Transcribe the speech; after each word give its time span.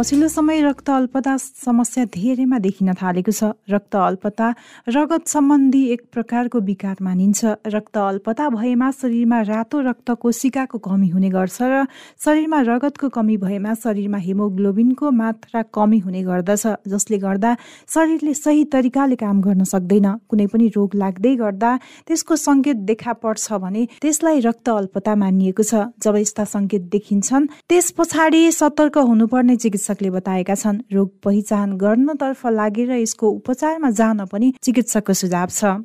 पछिल्लो 0.00 0.28
समय 0.32 0.60
रक्त 0.62 0.88
अल्पता 0.90 1.36
समस्या 1.36 2.04
धेरैमा 2.08 2.58
देखिन 2.58 2.92
थालेको 2.96 3.32
छ। 3.36 3.52
रक्त 3.68 3.96
अल्पता 4.00 4.46
रगत 4.88 5.26
सम्बन्धी 5.28 5.82
एक 5.92 6.02
प्रकारको 6.08 6.60
विकार 6.64 6.96
मानिन्छ। 7.04 7.68
रक्त 7.68 7.96
अल्पता 8.00 8.48
भएमा 8.48 8.90
शरीरमा 8.96 9.40
रातो 9.44 9.80
रक्त 9.84 10.10
कोशिकाको 10.16 10.78
कमी 10.80 11.08
हुने 11.12 11.28
गर्छ 11.36 11.58
र 11.62 11.84
शरीरमा 12.16 12.60
रगतको 12.64 13.08
कमी 13.12 13.36
भएमा 13.44 13.74
शरीरमा 13.76 14.18
हिमोग्लोबिनको 14.24 15.10
मात्रा 15.20 15.62
कमी 15.68 15.98
हुने 16.00 16.22
गर्दछ 16.24 16.64
जसले 16.88 17.18
गर्दा 17.20 17.50
शरीरले 17.84 18.34
सही 18.34 18.64
तरिकाले 18.72 19.16
काम 19.20 19.40
गर्न 19.44 19.68
सक्दैन। 19.68 20.08
कुनै 20.32 20.46
पनि 20.48 20.72
रोग 20.76 20.96
लाग्दै 20.96 21.34
गर्दा 21.44 21.70
त्यसको 22.08 22.40
सङ्केत 22.46 22.88
देखा 22.88 23.12
पर्छ 23.20 23.52
भने 23.60 23.84
त्यसलाई 24.00 24.40
रक्त 24.48 24.68
अल्पता 24.70 25.14
मानिएको 25.20 25.62
छ। 25.62 25.92
जब 26.00 26.16
यस्ता 26.24 26.48
सङ्केत 26.56 26.88
देखिन्छन् 26.88 27.50
त्यस 27.68 27.92
पछाडि 28.00 28.42
सतर्क 28.62 28.98
हुनुपर्ने 29.04 29.56
चिकित्सा 29.60 29.88
चिकित्सकले 29.90 30.10
बताएका 30.10 30.54
छन् 30.54 30.78
रोग 30.92 31.08
पहिचान 31.22 31.76
गर्नतर्फ 31.76 32.46
लागेर 32.48 32.90
यसको 32.92 33.26
उपचारमा 33.30 33.90
जान 33.90 34.24
पनि 34.30 34.52
चिकित्सकको 34.62 35.12
सुझाव 35.12 35.48
छ। 35.50 35.82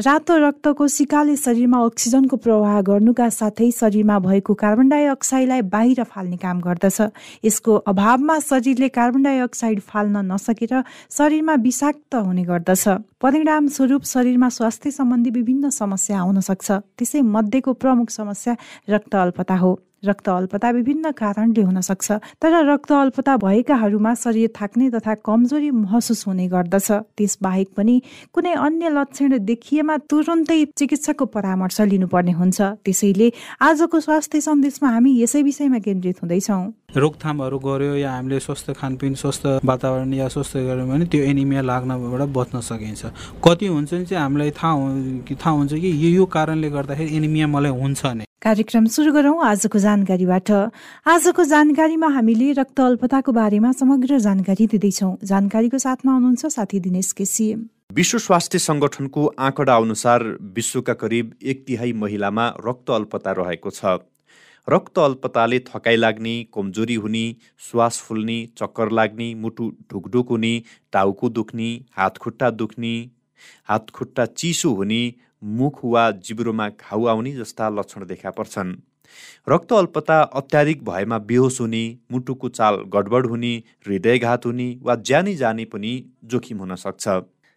रातो 0.00 0.36
रक्तको 0.38 0.86
सिकाले 0.88 1.36
शरीरमा 1.36 1.78
अक्सिजनको 1.84 2.36
प्रवाह 2.36 2.80
गर्नुका 2.82 3.28
साथै 3.30 3.70
शरीरमा 3.70 4.18
भएको 4.18 4.54
कार्बन 4.54 4.88
डाइअक्साइडलाई 4.88 5.62
बाहिर 5.68 6.02
फाल्ने 6.04 6.36
काम 6.36 6.60
गर्दछ। 6.60 6.98
यसको 7.44 7.74
अभावमा 7.86 8.38
शरीरले 8.40 8.88
कार्बन 8.88 9.22
डाइअक्साइड 9.22 9.80
फाल्न 9.80 10.24
नसकेर 10.32 10.82
शरीरमा 11.12 11.54
विषाक्त 11.62 12.14
हुने 12.16 12.44
गर्दछ। 12.44 12.88
परिणाम 13.20 13.68
स्वरूप 13.68 14.02
शरीरमा 14.04 14.48
स्वास्थ्य 14.48 14.90
सम्बन्धी 14.90 15.30
विभिन्न 15.30 15.70
समस्या 15.70 16.20
आउन 16.20 16.40
सक्छ। 16.40 16.70
त्यसै 16.96 17.20
मध्येको 17.20 17.72
प्रमुख 17.76 18.10
समस्या 18.10 18.56
रक्त 18.88 19.14
अल्पता 19.14 19.56
हो। 19.56 19.78
रक्त 20.04 20.28
अल्पता 20.28 20.70
विभिन्न 20.70 21.10
कारणले 21.10 21.62
हुन 21.62 21.80
सक्छ 21.80 22.12
तर 22.42 22.52
रक्त 22.66 22.92
अल्पता 22.92 23.36
भएकाहरूमा 23.36 24.14
शरीर 24.14 24.50
थाक्ने 24.54 24.90
तथा 24.90 25.14
कमजोरी 25.24 25.70
महसुस 25.70 26.26
हुने 26.26 26.46
गर्दछ। 26.48 26.90
त्यसबाहेक 27.18 27.68
पनि 27.76 28.00
कुनै 28.34 28.52
अन्य 28.56 28.88
लक्षण 28.90 29.38
देखिएमा 29.44 29.96
तुरन्तै 30.10 30.64
चिकित्सकको 30.78 31.24
परामर्श 31.26 31.80
लिनुपर्ने 31.80 32.32
हुन्छ। 32.32 32.60
त्यसैले 32.84 33.32
आजको 33.60 34.00
स्वास्थ्य 34.00 34.40
सन्देशमा 34.40 34.88
हामी 34.88 35.10
यसै 35.22 35.42
विषयमा 35.42 35.78
केन्द्रित 35.78 36.22
हुँदैछौँ। 36.22 36.62
रोकथामहरू 36.96 37.58
गऱ्यो 37.60 37.94
या 37.94 38.10
हामीले 38.10 38.38
स्वस्थ 38.40 38.70
खानपिन 38.72 39.14
स्वस्थ 39.14 39.46
वातावरण 39.64 40.12
या 40.14 40.28
स्वस्थ 40.32 40.56
गऱ्यौँ 40.56 40.88
भने 40.88 41.04
त्यो 41.12 41.22
एनिमिया 41.22 41.62
लाग्नबाट 41.62 42.22
बच्न 42.32 42.60
सकिन्छ। 42.64 43.04
कति 43.44 43.66
हुन्छ 43.66 43.92
भने 43.92 44.04
चाहिँ 44.04 44.22
हामीलाई 44.22 44.50
थाहा 44.56 45.36
थाहा 45.36 45.50
हुन्छ 45.50 45.72
कि 45.74 46.16
यो 46.16 46.24
कारणले 46.24 46.70
गर्दाखेरि 46.72 47.16
एनिमिया 47.16 47.46
मलाई 47.46 47.72
हुन्छ 47.76 48.06
नै। 48.16 48.24
कार्यक्रम 48.40 48.86
सुरु 48.88 49.12
गरौँ 49.12 49.36
आजको 49.44 49.78
जानकारीबाट। 49.78 50.50
आजको 51.04 51.44
जानकारीमा 51.44 52.08
हामीले 52.08 52.52
रक्त 52.56 52.80
अल्पताको 52.80 53.32
बारेमा 53.36 53.72
समग्र 53.76 54.18
जानकारी 54.24 54.66
दिँदैछौँ। 54.66 55.16
जानकारीको 55.28 55.78
साथमा 55.78 56.12
हुनुहुन्छ 56.12 56.46
साथी 56.48 56.80
दिनेश 56.80 57.12
केसी। 57.12 57.52
विश्व 57.92 58.18
स्वास्थ्य 58.18 58.58
संगठनको 58.58 59.32
आँकडा 59.38 59.76
अनुसार 59.76 60.24
विश्वका 60.56 60.94
करिब 60.96 61.34
एक 61.44 61.64
तिहाई 61.66 61.92
महिलामा 61.92 62.54
रक्त 62.64 62.90
अल्पता 62.90 63.32
रहेको 63.38 63.70
छ। 63.70 64.00
रक्त 64.70 64.98
अल्पताले 64.98 65.58
थकाइ 65.66 65.96
लाग्ने 65.96 66.32
कमजोरी 66.54 66.94
हुने 66.94 67.22
श्वास 67.60 68.00
फुल्ने 68.06 68.36
चक्कर 68.58 68.90
लाग्ने 68.90 69.28
मुटु 69.34 69.68
ढुकढुक 69.92 70.28
हुने 70.28 70.50
टाउको 70.92 71.28
दुख्ने 71.30 71.68
हातखुट्टा 71.98 72.50
दुख्ने 72.52 72.90
हातखुट्टा 73.68 74.26
चिसो 74.34 74.72
हुने 74.74 75.00
मुख 75.54 75.80
वा 75.84 76.10
जिब्रोमा 76.20 76.68
घाउ 76.68 77.06
आउने 77.06 77.32
जस्ता 77.32 77.68
लक्षण 77.70 78.06
देखा 78.06 78.30
पर्छन्। 78.30 78.74
रक्त 79.48 79.72
अल्पता 79.72 80.20
अत्याधिक 80.36 80.84
भएमा 80.84 81.18
बेहोस 81.24 81.60
हुने 81.60 81.82
मुटुको 82.12 82.48
चाल 82.50 82.76
गडबड 82.94 83.26
हुने 83.26 83.56
हृदयघात 83.86 84.46
हुने 84.46 84.68
वा 84.82 84.94
ज्यानै 85.02 85.34
जाने 85.36 85.64
पनि 85.64 85.92
जोखिम 86.24 86.58
हुन 86.58 86.74
सक्छ। 86.76 87.08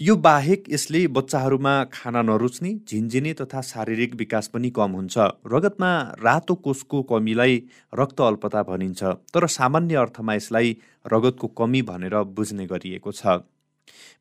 यो 0.02 0.16
बाहेक 0.18 0.64
यसले 0.70 1.00
बच्चाहरूमा 1.08 1.72
खाना 1.94 2.22
नरुच्ने 2.22 2.70
झिन्झिने 2.90 3.34
तथा 3.42 3.62
शारीरिक 3.62 4.16
विकास 4.16 4.48
पनि 4.48 4.70
कम 4.70 4.92
हुन्छ। 4.92 5.18
रगतमा 5.54 5.92
रातो 6.20 6.56
कोषको 6.58 7.02
कमीलाई 7.04 7.62
रक्त 7.94 8.22
अल्पता 8.22 8.64
भनिन्छ 8.64 9.04
तर 9.34 9.48
सामान्य 9.58 10.02
अर्थमा 10.04 10.34
यसलाई 10.34 10.76
रगतको 11.06 11.48
कमी 11.54 11.82
भनेर 11.92 12.18
बुझ्ने 12.34 12.66
गरिएको 12.66 13.12
छ। 13.12 13.38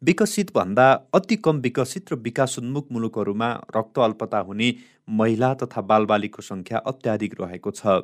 विकसित 0.02 0.52
भन्दा 0.54 0.92
अति 1.14 1.36
कम 1.40 1.64
विकसित 1.64 2.12
र 2.12 2.22
विकासोन्मुख 2.22 2.92
मुलुकहरूमा 2.92 3.52
रक्त 3.76 3.98
अल्पता 4.04 4.38
हुने 4.48 4.74
महिला 5.16 5.54
तथा 5.62 5.80
बालबालिको 5.90 6.42
सङ्ख्या 6.44 6.78
अत्याधिक 6.90 7.40
रहेको 7.40 7.70
छ। 7.72 8.00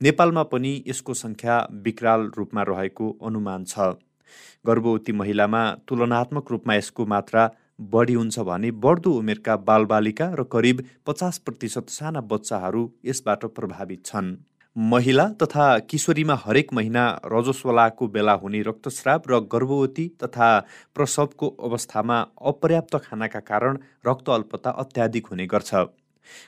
नेपालमा 0.00 0.42
पनि 0.52 0.72
यसको 0.86 1.14
सङ्ख्या 1.20 1.64
विकराल 1.84 2.30
रूपमा 2.38 2.62
रहेको 2.68 3.16
अनुमान 3.22 3.64
छ। 3.64 3.94
गर्भवती 4.64 5.12
महिलामा 5.12 5.62
तुलनात्मक 5.88 6.50
रूपमा 6.50 6.74
यसको 6.74 7.06
मात्रा 7.06 7.48
बढी 7.92 8.14
हुन्छ 8.14 8.38
भने 8.40 8.70
बढ्दो 8.82 9.10
उमेरका 9.18 9.56
बालबालिका 9.64 10.26
र 10.34 10.42
करिब 10.52 10.84
पचास 11.06 11.38
प्रतिशत 11.38 11.88
साना 11.90 12.20
बच्चाहरू 12.30 12.82
यसबाट 13.04 13.44
प्रभावित 13.56 14.04
छन्। 14.06 14.36
महिला 14.76 15.26
तथा 15.42 15.66
किशोरीमा 15.90 16.34
हरेक 16.44 16.72
महिना 16.72 17.04
रजस्वलाको 17.26 18.06
बेला 18.08 18.32
हुने 18.32 18.60
रक्तस्राव 18.62 19.22
र 19.30 19.40
गर्भवती 19.52 20.06
तथा 20.22 20.48
प्रसवको 20.94 21.48
अवस्थामा 21.60 22.20
अपर्याप्त 22.46 22.96
खानाका 22.98 23.40
कारण 23.40 23.78
रक्त 24.06 24.28
अल्पता 24.30 24.70
अत्याधिक 24.84 25.26
हुने 25.26 25.46
गर्छ। 25.46 25.74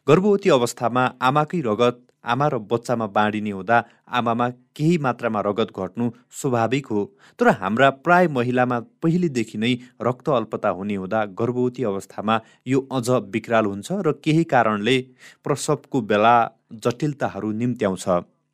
गर्भवती 0.07 0.51
अवस्थामा 0.51 1.05
आमाकै 1.23 1.61
रगत 1.61 2.01
आमा 2.25 2.47
र 2.49 2.59
बच्चामा 2.71 3.07
बाँडिने 3.09 3.51
हुँदा 3.51 3.79
आमामा 4.09 4.49
केही 4.77 4.99
मात्रामा 4.99 5.41
रगत 5.41 5.71
घट्नु 5.77 6.11
स्वाभाविक 6.41 6.87
हो। 6.87 7.05
तर 7.39 7.49
हाम्रा 7.61 7.91
प्राय 8.05 8.29
महिलामा 8.29 8.79
पहिलेदेखि 9.03 9.59
नै 9.59 9.75
रक्त 10.03 10.29
अल्पता 10.31 10.69
हुने 10.71 10.95
हुँदा 10.95 11.25
गर्भवती 11.39 11.85
अवस्थामा 11.85 12.41
यो 12.67 12.81
अझ 12.93 13.09
विकराल 13.33 13.67
हुन्छ 13.67 13.93
र 14.07 14.13
केही 14.25 14.45
कारणले 14.45 14.99
प्रसवको 15.45 16.01
बेला 16.03 16.37
जटिलताहरू 16.85 17.53
निम्त्याउँछ। 17.53 18.07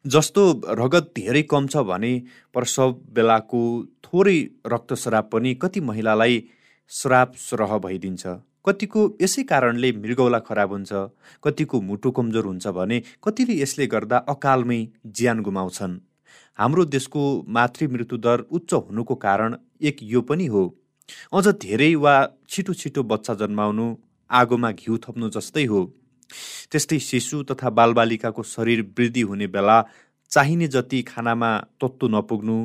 जस्तो 0.05 0.43
रगत 0.79 1.13
धेरै 1.17 1.43
कम 1.43 1.67
छ 1.67 1.77
भने 1.85 2.13
प्रसव 2.55 2.93
बेलाको 3.15 3.63
थोरै 4.05 4.39
रक्तस्राव 4.67 5.23
पनि 5.33 5.55
कति 5.63 5.81
महिलालाई 5.81 6.43
श्राप 6.91 7.35
सरह 7.37 7.79
भइदिन्छ। 7.79 8.27
कतिको 8.69 9.03
यसै 9.21 9.43
कारणले 9.51 9.91
मृगौला 10.03 10.39
खराब 10.47 10.73
हुन्छ 10.73 10.93
कतिको 11.45 11.81
मुटु 11.89 12.11
कमजोर 12.17 12.47
हुन्छ 12.47 12.67
भने 12.79 12.99
कतिले 13.25 13.55
यसले 13.61 13.87
गर्दा 13.95 14.17
अकालमै 14.33 14.81
ज्यान 15.17 15.41
गुमाउँछन्। 15.47 15.95
हाम्रो 16.59 16.85
देशको 16.95 17.23
मातृ 17.57 17.89
मृत्यु 17.95 18.19
दर 18.27 18.39
उच्च 18.57 18.73
हुनुको 18.75 19.15
कारण 19.25 19.57
एक 19.89 19.97
यो 20.13 20.21
पनि 20.29 20.47
हो। 20.53 20.63
अझ 21.33 21.47
धेरै 21.65 21.95
वा 22.05 22.15
छिटो 22.49 22.73
छिटो 22.81 23.03
बच्चा 23.13 23.35
जन्माउनु 23.41 23.87
आगोमा 24.31 24.71
घिउ 24.73 24.97
थप्नु 25.05 25.29
जस्तै 25.37 25.65
हो। 25.65 25.81
त्यस्तै 26.71 26.99
शिशु 27.01 27.43
तथा 27.51 27.71
बालबालिकाको 27.79 28.43
शरीर 28.45 28.81
वृद्धि 28.99 29.23
हुने 29.29 29.47
बेला 29.49 29.77
चाहिने 30.31 30.67
जति 30.69 31.03
खानामा 31.03 31.51
तत्त्व 31.81 32.09
नपुग्नु 32.09 32.57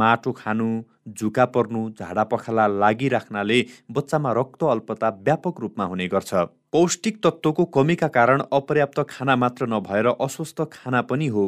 माटो 0.00 0.32
खानु 0.32 0.68
झुका 1.08 1.44
पर्नु 1.54 1.88
झाडा 1.90 2.24
पखाला 2.24 2.66
लागिराख्नाले 2.68 3.60
बच्चामा 3.90 4.32
रक्त 4.32 4.64
अल्पता 4.64 5.08
व्यापक 5.22 5.60
रूपमा 5.60 5.84
हुने 5.84 6.06
गर्छ। 6.08 6.34
पौष्टिक 6.72 7.22
तत्त्वको 7.24 7.64
कमीका 7.74 8.08
कारण 8.08 8.42
अपर्याप्त 8.52 9.00
खाना 9.10 9.36
मात्र 9.36 9.66
नभएर 9.66 10.06
अस्वस्थ 10.06 10.62
खाना 10.72 11.00
पनि 11.02 11.26
हो। 11.26 11.44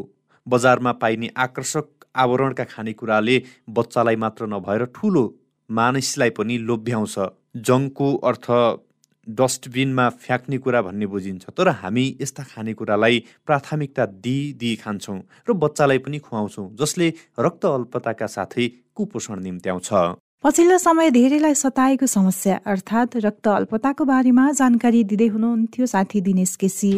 बजारमा 0.46 0.92
पाइने 0.92 1.30
आकर्षक 1.36 1.86
आवरणका 2.16 2.64
खानेकुराले 2.64 3.42
बच्चालाई 3.70 4.16
मात्र 4.16 4.46
नभएर 4.46 4.84
ठुलो 4.94 5.24
मानिसलाई 5.70 6.30
पनि 6.30 6.58
लोभ्याउँछ। 6.58 7.16
जङ्कको 7.56 8.14
अर्थ 8.28 8.50
डस्टबिनमा 9.30 10.08
फ्याँक्ने 10.08 10.58
कुरा 10.58 10.82
भन्ने 10.82 11.06
बुझिन्छ। 11.06 11.44
तर 11.50 11.68
हामी 11.80 12.04
यस्ता 12.20 12.42
खानेकुरालाई 12.44 13.22
प्राथमिकता 13.46 14.06
दिई 14.20 14.52
दिई 14.60 14.74
खान्छौँ 14.76 15.18
र 15.48 15.52
बच्चालाई 15.54 15.98
पनि 15.98 16.18
खुवाउँछौँ 16.18 16.68
जसले 16.76 17.12
रक्त 17.38 17.64
अल्पताका 17.66 18.26
साथै 18.26 18.68
कुपोषण 18.94 19.42
निम्त्याउँछ। 19.42 19.90
पछिल्लो 20.44 20.78
समय 20.78 21.10
धेरैलाई 21.10 21.54
सताएको 21.54 22.06
समस्या 22.06 22.58
अर्थात् 22.66 23.16
रक्त 23.16 23.48
अल्पताको 23.48 24.04
बारेमा 24.04 24.50
जानकारी 24.52 25.04
दिँदै 25.04 25.26
हुनुहुन्थ्यो 25.26 25.86
साथी 25.86 26.20
दिनेश 26.20 26.56
केसी। 26.56 26.92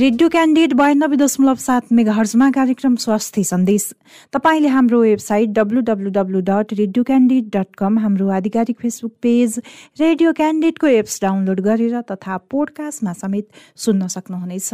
रेडियो 0.00 0.28
क्यान्डिडेट 0.28 0.72
बयानब्बे 0.72 1.16
दशमलव 1.16 1.54
सात 1.60 1.92
मेगाहर्जमा 1.92 2.50
कार्यक्रम 2.50 2.94
स्वास्थ्य 2.96 3.42
सन्देश। 3.44 3.84
तपाईँले 4.32 4.68
हाम्रो 4.68 5.00
website 5.00 5.48
W 5.58 5.80
W 5.88 6.40
dot 6.40 6.72
radio 6.72 7.02
candidate 7.04 7.50
dot 7.56 7.76
com 7.78 7.98
हाम्रो 7.98 8.28
आधिकारिक 8.36 8.78
फेसबुक 8.80 9.12
पेज 9.22 9.58
रेडियो 10.00 10.32
क्यान्डिडेटको 10.32 10.86
एप्स 10.86 11.20
डाउनलोड 11.22 11.60
गरेर 11.60 12.00
तथा 12.12 12.36
पोडकास्टमा 12.48 13.12
समेत 13.12 13.46
सुन्न 13.76 14.06
सक्नुहुनेछ। 14.16 14.70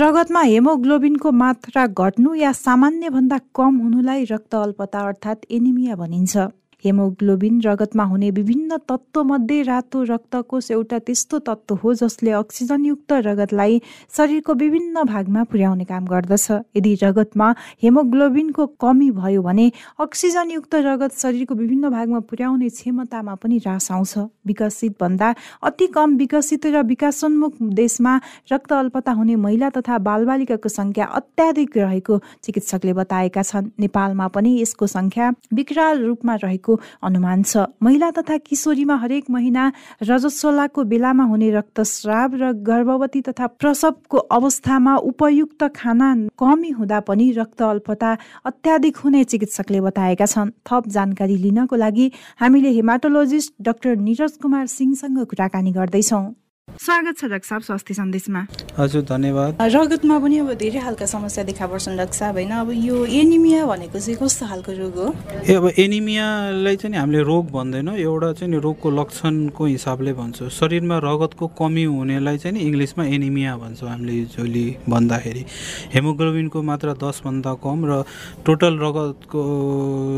रगतमा 0.00 0.42
हेमोग्लोबिनको 0.44 1.30
मात्रा 1.42 1.86
घट्नु 1.88 2.34
या 2.40 2.52
सामान्यभन्दा 2.62 3.38
कम 3.52 3.78
हुनुलाई 3.84 4.24
रक्त 4.32 4.54
अल्पता 4.64 5.06
अर्थात् 5.08 5.46
एनिमिया 5.50 5.94
भनिन्छ। 5.96 6.48
हेमोग्लोबिन 6.84 7.60
रगतमा 7.60 8.04
हुने 8.04 8.30
विभिन्न 8.30 8.76
तत्त्वमध्ये 8.88 9.62
रातो 9.62 10.02
रक्तकोष 10.04 10.70
एउटा 10.70 10.98
त्यस्तो 11.06 11.38
तत्त्व 11.48 11.74
हो 11.82 11.94
जसले 11.94 12.30
अक्सिजनयुक्त 12.32 13.12
रगतलाई 13.26 13.80
शरीरको 14.16 14.54
विभिन्न 14.54 15.02
भागमा 15.04 15.42
पुर्याउने 15.50 15.84
काम 15.84 16.04
गर्दछ। 16.06 16.50
यदि 16.76 16.94
रगतमा 17.02 17.48
हेमोग्लोबिनको 17.82 18.66
कमी 18.80 19.10
भयो 19.12 19.42
भने 19.42 19.70
अक्सिजनयुक्त 20.00 20.74
रगत 20.88 21.12
शरीरको 21.22 21.54
विभिन्न 21.54 21.90
भागमा 21.90 22.20
पुर्याउने 22.30 22.68
क्षमतामा 22.68 23.34
पनि 23.42 23.56
ह्रास 23.58 23.90
आउँछ। 23.92 24.18
विकसित 24.46 24.96
भन्दा 25.00 25.34
अति 25.62 25.86
कम 25.94 26.16
विकसित 26.16 26.66
र 26.66 26.82
विकासोन्मुख 26.84 27.52
देशमा 27.78 28.16
रक्त 28.52 28.72
अल्पता 28.72 29.12
हुने 29.12 29.36
महिला 29.36 29.68
तथा 29.76 29.98
बालबालिकाको 30.08 30.68
सङ्ख्या 30.68 31.04
अत्याधिक 31.18 31.76
रहेको 31.76 32.18
चिकित्सकले 32.42 32.92
बताएका 32.92 33.42
छन्। 33.42 33.70
नेपालमा 33.80 34.26
पनि 34.34 34.50
यसको 34.60 34.86
सङ्ख्या 34.86 35.32
विकराल 35.54 36.04
रूपमा 36.04 36.34
रहेको 36.44 36.71
रहेको 36.72 37.06
अनुमान 37.06 37.42
छ। 37.42 37.56
महिला 37.82 38.10
तथा 38.10 38.36
किशोरीमा 38.38 38.96
हरेक 38.96 39.30
महिना 39.30 39.72
रजस्वलाको 40.02 40.84
बेलामा 40.84 41.24
हुने 41.24 41.50
रक्तस्राव 41.50 42.34
र 42.36 42.52
गर्भवती 42.62 43.20
तथा 43.22 43.46
प्रसवको 43.46 44.18
अवस्थामा 44.18 44.96
उपयुक्त 44.96 45.62
खाना 45.76 46.08
कमी 46.38 46.70
हुँदा 46.70 47.00
पनि 47.00 47.30
रक्त 47.32 47.62
अल्पता 47.62 48.10
अत्याधिक 48.44 48.96
हुने 48.96 49.24
चिकित्सकले 49.24 49.80
बताएका 49.80 50.26
छन्। 50.26 50.50
थप 50.66 50.88
जानकारी 50.88 51.36
लिनको 51.36 51.76
लागि 51.76 52.10
हामीले 52.40 52.70
हेमाटोलोजिस्ट 52.70 53.52
डाक्टर 53.60 53.96
निरज 53.98 54.32
कुमार 54.42 54.66
सिंहसँग 54.66 55.18
कुराकानी 55.26 55.72
गर्दैछौँ। 55.72 56.41
स्वागत 56.72 57.18
छ 57.18 57.24
डाक्टर 57.28 57.46
साहब। 57.46 57.62
स्वास्थ्य 57.62 57.94
सन्देशमा। 57.94 58.40
हजुर 58.78 59.02
धन्यवाद। 59.04 59.60
रगतमा 59.60 60.18
पनि 60.18 60.38
अब 60.38 60.52
धेरै 60.56 60.80
खालका 60.80 61.06
समस्या 61.06 61.44
देखा 61.44 61.66
पर्छन् 61.68 61.96
डाक्टर 61.96 62.16
साहब 62.16 62.34
होइन? 62.34 62.50
अब 62.50 62.70
यो 62.72 63.04
एनिमिया 63.04 63.66
भनेको 63.66 63.98
चाहिँ 64.00 64.16
कस्तो 64.16 64.46
खालको 64.48 64.72
रोग 64.72 64.96
हो? 64.96 65.06
ए 65.44 65.52
अब 65.52 65.66
एनिमियालाई 65.76 66.76
चाहिँ 66.76 66.96
हामीले 66.96 67.22
रोग 67.22 67.50
भन्दैनौँ 67.52 67.96
एउटा 67.96 68.32
चाहिँ 68.32 68.60
रोगको 68.60 68.90
लक्षणको 68.90 69.64
हिसाबले 69.64 70.12
भन्छौँ। 70.16 70.48
शरीरमा 70.48 70.98
रगतको 71.04 71.46
कमी 71.60 71.84
हुनेलाई 71.84 72.38
चाहिँ 72.38 72.56
नि 72.56 72.60
इङ्ग्लिसमा 72.64 73.04
एनिमिया 73.04 73.56
भन्छौँ 73.56 73.88
हामीले 73.88 74.12
युजली 74.12 74.66
भन्दाखेरि। 74.88 75.44
हेमोग्लोबिनको 75.92 76.62
मात्रा 76.62 76.92
दसभन्दा 77.04 77.52
कम 77.60 77.78
र 77.84 78.02
टोटल 78.46 78.78
रगतको 78.80 79.40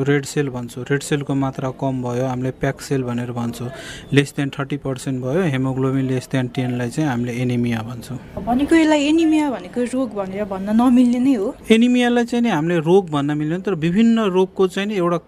रेड 0.06 0.24
सेल 0.24 0.48
भन्छौँ। 0.54 0.84
रेड 0.86 1.02
सेलको 1.02 1.34
मात्रा 1.34 1.70
कम 1.82 2.02
भयो 2.02 2.24
हामीले 2.30 2.50
प्याक 2.62 2.80
सेल 2.80 3.02
भनेर 3.02 3.32
भन्छौँ। 3.34 3.70
लेस 4.14 4.34
देन 4.36 4.48
थर्टी 4.54 4.76
पर्सेन्ट 4.86 5.22
भयो 5.24 5.42
हेमोग्लोबिन 5.50 6.06
लेस 6.06 6.28
देन 6.32 6.44
टेनलाई 6.49 6.91
चाहिँ 6.91 7.08
हामीले 7.11 7.32
एनिमिया 7.43 7.81
भन्छौँ। 7.88 8.19
भनेको 8.44 8.75
यसलाई 8.76 9.00
एनिमिया 9.08 9.50
भनेको 9.50 9.81
रोग 9.94 10.08
भनेर 10.14 10.44
भन्न 10.44 10.69
नमिल्ने 10.76 11.19
नै 11.19 11.35
हो। 11.35 11.49
एनिमियालाई 11.70 12.25
चाहिँ 12.25 12.43
नि 12.44 12.50
हामीले 12.50 12.79
रोग 12.85 13.11
भन्न 13.11 13.38
मिल्दैन 13.38 13.61
तर 13.64 13.75
विभिन्न 13.75 14.19
रोगको 14.37 14.62
चाहिँ 14.69 14.88
नि 14.88 14.94
एउटा 14.96 15.19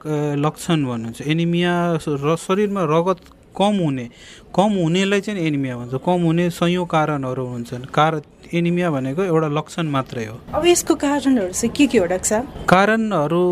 लक्षण 0.45 0.79
भन्नुहुन्छ। 0.85 1.21
एनिमिया 1.23 1.73
र 2.05 2.37
शरीरमा 2.37 2.83
रगत 2.93 3.21
कम 3.57 3.75
हुने 3.81 4.07
कम 4.57 4.73
हुनेलाई 4.83 5.21
चाहिँ 5.21 5.41
एनिमिया 5.47 5.77
भन्छ। 5.77 5.95
कम 6.01 6.21
हुने 6.25 6.49
सयौँ 6.51 6.87
कारणहरू 6.89 7.45
हुन्छन्। 7.47 7.85
कारण 7.93 8.21
एनिमिया 8.55 8.91
भनेको 8.91 9.23
एउटा 9.23 9.49
लक्षण 9.53 9.87
मात्रै 9.91 10.25
हो। 10.27 10.37
अब 10.55 10.67
यसको 10.67 10.95
कारणहरू 10.95 11.53
चाहिँ 11.53 11.75
के 11.77 11.87
के 11.87 11.99
हो 11.99 12.07
डाक्टर 12.07 12.41
कारणहरू 12.65 13.43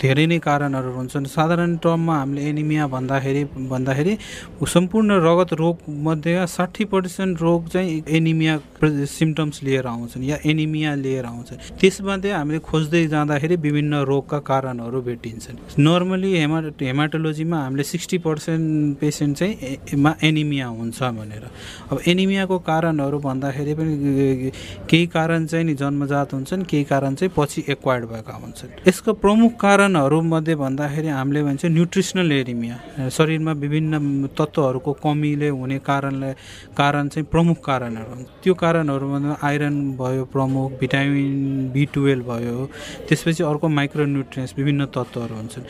धेरै 0.00 0.26
नै 0.26 0.38
कारणहरू 0.38 0.90
हुन्छन्। 0.96 1.24
साधारण 1.26 1.76
टर्ममा 1.82 2.14
हामीले 2.18 2.42
एनिमिया 2.48 2.86
भन्दाखेरि 2.86 3.42
भन्दाखेरि 3.68 4.16
सम्पूर्ण 4.64 5.10
रगत 5.26 5.52
रोग 5.60 5.76
मध्ये 6.06 6.46
साठी 6.46 6.84
पर्सेन्ट 6.94 7.42
रोग 7.42 7.68
चाहिँ 7.68 8.02
एनिमिया 8.08 8.56
सिम्टम्स 9.18 9.62
लिएर 9.62 9.86
आउँछन् 9.86 10.24
या 10.24 10.36
एनिमिया 10.46 10.94
लिएर 10.94 11.24
आउँछन्। 11.24 11.58
त्यसमध्ये 11.80 12.32
हामीले 12.32 12.58
खोज्दै 12.64 13.06
जाँदाखेरि 13.08 13.56
विभिन्न 13.56 14.02
रोगका 14.08 14.38
कारणहरू 14.46 15.00
भेटिन्छन्। 15.02 15.82
नर्मली 15.82 16.32
हेमा 16.38 16.58
हेमाटोलोजीमा 16.80 17.58
हामीले 17.64 17.84
सिक्सटी 17.84 18.18
पर्सेन्ट 18.18 18.98
पेसेन्ट 19.00 19.36
चाहिँ 19.36 19.97
मा 19.98 20.14
एनिमिया 20.22 20.66
हुन्छ 20.68 21.02
भनेर। 21.18 21.44
अब 21.90 22.00
एनिमियाको 22.06 22.58
कारणहरू 22.68 23.18
भन्दाखेरि 23.18 23.74
पनि 23.74 24.50
केही 24.90 25.06
कारण 25.14 25.46
चाहिँ 25.46 25.64
नि 25.64 25.74
जन्मजात 25.74 26.32
हुन्छन् 26.34 26.62
केही 26.70 26.84
कारण 26.84 27.14
चाहिँ 27.14 27.32
पछि 27.36 27.64
एक्वायर्ड 27.68 28.04
भएका 28.08 28.34
हुन्छन्। 28.42 28.70
यसको 28.88 29.12
प्रमुख 29.24 29.52
कारणहरूमध्ये 29.60 30.54
भन्दाखेरि 30.54 31.08
हामीले 31.08 31.42
भन्छ 31.42 31.64
न्युट्रिसनल 31.66 32.32
एनिमिया 32.32 33.08
शरीरमा 33.08 33.52
विभिन्न 33.64 34.26
तत्त्वहरूको 34.38 34.92
कमीले 35.04 35.48
हुने 35.48 35.78
कारणले 35.88 36.32
कारण 36.78 37.08
चाहिँ 37.08 37.26
प्रमुख 37.32 37.56
कारणहरू 37.64 38.14
हुन्छ 38.14 38.28
त्यो 38.44 38.54
कारणहरूमा 38.54 39.36
आइरन 39.42 39.76
भयो 39.98 40.24
प्रमुख 40.32 40.78
भिटामिन 40.80 41.70
बी 41.74 41.84
टुवेल्भ 41.94 42.26
भयो 42.28 42.58
त्यसपछि 43.08 43.42
अर्को 43.44 43.68
माइक्रोन्युट्रियन्स 43.68 44.54
विभिन्न 44.58 44.84
तत्त्वहरू 44.94 45.34
हुन्छन्। 45.34 45.64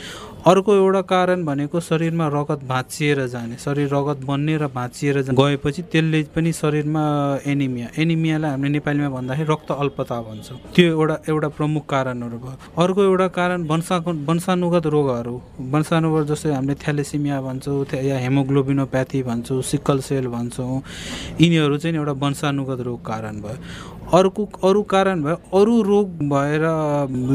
अर्को 0.48 0.74
एउटा 0.74 1.00
कारण 1.04 1.44
भनेको 1.44 1.80
शरीरमा 1.80 2.26
रगत 2.32 2.60
भाँचिएर 2.68 3.26
जाने 3.28 3.56
शरीर 3.60 3.88
रगत 3.94 4.24
बन्ने 4.24 4.56
र 4.56 4.66
भाँचिएर 4.72 5.16
गएपछि 5.30 5.82
त्यसले 5.92 6.22
पनि 6.34 6.52
शरीरमा 6.52 7.02
एनिमिया 7.44 7.88
एनिमियालाई 8.02 8.50
हामीले 8.50 8.72
नेपालीमा 8.72 9.08
भन्दाखेरि 9.16 9.48
रक्त 9.52 9.72
अल्पता 9.72 10.20
भन्छौँ। 10.28 10.58
त्यो 10.74 10.86
एउटा 10.88 11.16
एउटा 11.28 11.48
प्रमुख 11.52 11.84
कारणहरू 11.90 12.38
भयो। 12.38 12.56
अर्को 12.82 13.02
एउटा 13.04 13.28
कारण 13.36 13.66
वंशा 13.68 13.96
वंशानुगत 14.28 14.86
रोगहरू 14.96 15.34
वंशानुगत 15.74 16.26
जस्तै 16.32 16.52
हामीले 16.56 16.74
थ्यालेसिमिया 16.80 17.40
भन्छौँ 17.44 17.84
या 18.08 18.16
हेमोग्लोबिनोप्याथी 18.18 19.22
भन्छौँ 19.28 19.60
सिक्कल 19.68 20.00
सेल 20.08 20.26
भन्छौँ 20.32 20.80
यिनीहरू 21.40 21.76
चाहिँ 21.76 21.96
एउटा 21.96 22.12
वंशानुगत 22.24 22.80
रोग 22.88 23.00
कारण 23.04 23.40
भयो। 23.44 23.58
अर्को 24.08 24.44
अरू 24.64 24.82
कारण 24.88 25.22
भयो 25.22 25.36
अरू 25.52 25.80
रोग 25.82 26.08
भएर 26.28 26.62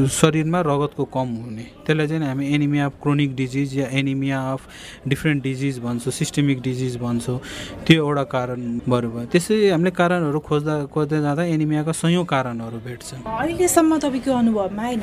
शरीरमा 0.10 0.60
रगतको 0.65 1.03
कम 1.06 1.30
हुने। 1.46 1.65
त्यसलाई 1.86 2.08
चाहिँ 2.08 2.25
हामी 2.25 2.48
एनिमिया 2.50 2.86
अफ 2.86 2.94
क्रोनिक 3.01 3.36
डिजिज 3.36 3.77
या 3.77 3.88
एनिमिया 3.94 4.39
अफ 4.51 4.62
डिफ्रेन्ट 5.08 5.44
डिजिज 5.44 5.77
भन्छौँ 5.80 6.12
सिस्टेमिक 6.12 6.62
डिजिज 6.62 6.96
भन्छौँ। 6.98 7.38
त्यो 7.86 8.06
एउटा 8.06 8.24
कारण 8.34 8.62
भएर 8.89 9.06
भयो। 9.06 9.25
त्यसै 9.30 9.70
हामीले 9.70 9.92
कारणहरू 9.94 10.39
खोज्दा 10.39 10.75
खोज्दै 10.89 11.22
जाँदा 11.22 11.44
एनिमियाका 11.53 11.92
सयौँ 11.94 12.25
कारणहरू 12.25 12.77
भेट्छन्। 12.82 13.22
अहिलेसम्म 13.22 13.98
तपाईँको 14.01 14.32
अनुभवमा 14.34 14.84
होइन 14.84 15.01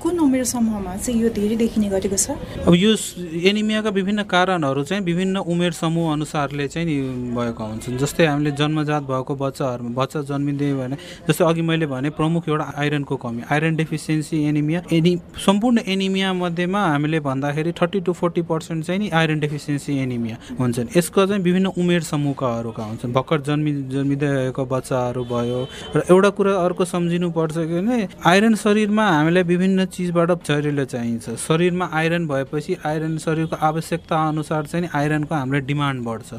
कुन 0.00 0.18
उमेर 0.18 0.44
समूहमा 0.48 0.96
चाहिँ 0.96 1.20
यो 1.20 1.28
धेरै 1.28 1.56
देखिने 1.60 1.88
गरेको 1.92 2.16
छ? 2.16 2.40
अब 2.64 2.72
यो 2.72 2.96
एनिमियाका 3.44 3.90
विभिन्न 3.92 4.22
कारणहरू 4.24 4.84
चाहिँ 4.88 5.04
विभिन्न 5.04 5.44
उमेर 5.44 5.72
समूह 5.76 6.12
अनुसारले 6.12 6.68
चाहिँ 6.72 6.88
भएको 7.36 7.64
हुन्छन्। 7.64 8.00
जस्तै 8.00 8.26
हामीले 8.32 8.50
जन्मजात 8.56 9.02
भएको 9.12 9.34
बच्चाहरूमा 9.36 9.92
बच्चा 9.92 10.20
जन्मिँदै 10.24 10.85
भने 10.86 10.96
जस्तै 11.28 11.44
अघि 11.44 11.62
मैले 11.62 11.86
भने 11.86 12.10
प्रमुख 12.16 12.48
एउटा 12.48 12.72
आइरनको 12.78 13.16
कमी 13.16 13.42
आइरन 13.50 13.76
डेफिसियन्सी 13.76 14.36
एनिमिया। 14.48 14.82
एनि 14.92 15.12
सम्पूर्ण 15.46 15.78
एनिमिया 15.86 16.32
मध्येमा 16.34 16.80
हामीले 16.86 17.20
भन्दाखेरि 17.20 17.72
थर्टी 17.80 18.00
टु 18.00 18.12
फोर्टी 18.12 18.42
पर्सेन्ट 18.50 18.84
चाहिँ 18.86 19.00
नि 19.00 19.08
आइरन 19.10 19.40
डेफिसियन्सी 19.40 19.98
एनिमिया 19.98 20.36
हुन्छन्। 20.60 20.88
यसको 20.96 21.26
चाहिँ 21.26 21.42
विभिन्न 21.42 21.66
उमेर 21.76 22.02
समूहकाहरूका 22.02 22.82
हुन्छन्। 22.82 23.12
भर्खर 23.12 23.40
जन्मि 23.48 23.72
जन्मिँदै 23.92 24.28
गएको 24.36 24.64
बच्चाहरू 24.66 25.24
भयो 25.24 25.60
र 25.96 26.02
एउटा 26.10 26.30
कुरा 26.36 26.52
अर्को 26.64 26.84
सम्झिनुपर्छ 26.84 27.56
कि 27.56 27.80
भने 27.80 27.98
आइरन 28.26 28.54
शरीरमा 28.56 29.04
हामीलाई 29.08 29.42
विभिन्न 29.42 29.84
चिजबाट 29.86 30.30
शरीरले 30.46 30.84
चाहिन्छ। 30.86 31.36
शरीरमा 31.40 31.86
आइरन 31.92 32.26
भएपछि 32.28 32.76
आइरन 32.86 33.16
शरीरको 33.18 33.56
आवश्यकता 33.56 34.16
अनुसार 34.28 34.66
चाहिँ 34.66 34.88
आइरनको 34.94 35.34
हाम्रो 35.34 35.60
डिमान्ड 35.66 35.98
बढ्छ। 36.04 36.30